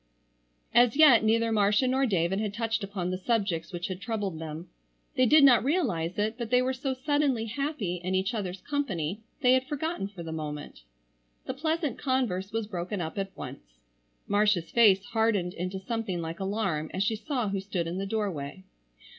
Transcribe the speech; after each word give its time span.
As 0.73 0.95
yet 0.97 1.23
neither 1.23 1.51
Marcia 1.51 1.87
nor 1.87 2.07
David 2.07 2.39
had 2.39 2.55
touched 2.55 2.83
upon 2.83 3.11
the 3.11 3.19
subjects 3.19 3.71
which 3.71 3.85
had 3.87 4.01
troubled 4.01 4.39
them. 4.39 4.67
They 5.15 5.27
did 5.27 5.43
not 5.43 5.63
realize 5.63 6.17
it, 6.17 6.39
but 6.39 6.49
they 6.49 6.59
were 6.63 6.73
so 6.73 6.95
suddenly 6.95 7.45
happy 7.45 8.01
in 8.03 8.15
each 8.15 8.33
other's 8.33 8.61
company 8.61 9.21
they 9.41 9.53
had 9.53 9.67
forgotten 9.67 10.07
for 10.07 10.23
the 10.23 10.31
moment. 10.31 10.81
The 11.45 11.53
pleasant 11.53 11.99
converse 11.99 12.51
was 12.51 12.65
broken 12.65 12.99
up 12.99 13.19
at 13.19 13.37
once. 13.37 13.77
Marcia's 14.27 14.71
face 14.71 15.05
hardened 15.05 15.53
into 15.53 15.77
something 15.77 16.19
like 16.19 16.39
alarm 16.39 16.89
as 16.95 17.03
she 17.03 17.15
saw 17.15 17.49
who 17.49 17.59
stood 17.59 17.85
in 17.85 17.99
the 17.99 18.07
doorway. 18.07 18.63